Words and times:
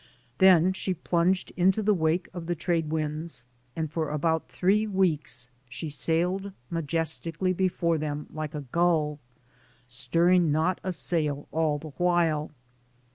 Then 0.39 0.73
she 0.73 0.95
plunged 0.95 1.51
into 1.55 1.83
the 1.83 1.93
wake 1.93 2.27
of 2.33 2.47
the 2.47 2.55
trade 2.55 2.89
winds 2.89 3.45
and 3.75 3.91
for 3.91 4.09
about 4.09 4.47
three 4.49 4.87
weeks 4.87 5.51
she 5.69 5.89
sailed 5.89 6.53
majestically 6.71 7.53
before 7.53 7.99
them 7.99 8.25
like 8.33 8.55
a 8.55 8.61
gull, 8.71 9.19
stirring 9.85 10.51
not 10.51 10.81
a 10.83 10.91
sail 10.91 11.47
all 11.51 11.77
the 11.77 11.91
while. 11.99 12.49